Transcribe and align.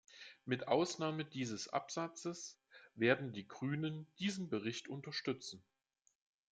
Mit 0.45 0.67
Ausnahme 0.67 1.23
dieses 1.25 1.67
Absatzes 1.67 2.57
werden 2.95 3.33
die 3.33 3.47
Grünen 3.47 4.07
diesen 4.17 4.49
Bericht 4.49 4.87
unterstützen. 4.87 5.63